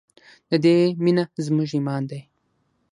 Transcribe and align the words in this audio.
د 0.49 0.51
دې 0.65 0.77
مینه 1.03 1.23
زموږ 1.45 1.69
ایمان 1.75 2.03
دی 2.11 2.21